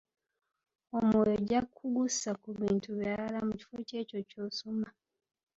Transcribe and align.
Omwoyo 0.97 1.31
ojja 1.39 1.61
kugussa 1.75 2.31
ku 2.41 2.49
bintu 2.59 2.89
birala 2.99 3.39
mu 3.47 3.53
kifo 3.59 3.77
ky’ekyo 3.87 4.19
ky’osoma. 4.29 4.87